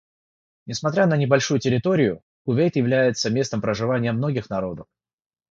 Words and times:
Несмотря 0.65 1.05
на 1.05 1.15
небольшую 1.15 1.59
территорию, 1.59 2.23
Кувейт 2.43 2.75
является 2.75 3.29
местом 3.29 3.61
проживания 3.61 4.11
многих 4.13 4.49
народов. 4.49 4.87